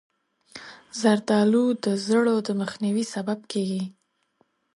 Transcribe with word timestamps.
زردالو 0.99 1.65
د 1.83 1.85
زړو 2.07 2.35
د 2.47 2.49
مخنیوي 2.61 3.05
سبب 3.13 3.39
کېږي. 3.51 3.83